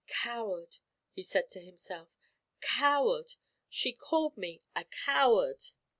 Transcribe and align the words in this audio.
"Coward," 0.07 0.77
he 1.11 1.21
said 1.21 1.51
to 1.51 1.61
himself, 1.63 2.09
"coward! 2.59 3.35
She 3.69 3.93
called 3.93 4.35
me 4.35 4.63
a 4.75 4.85
coward!" 4.85 5.61